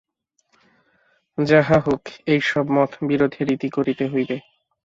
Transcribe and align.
যাহা 1.37 1.77
হউক, 1.79 2.03
এই 2.27 2.41
সব 2.41 2.65
মত-বিরোধের 2.75 3.47
ইতি 3.51 3.69
করিতে 3.69 4.05
হইবে। 4.07 4.37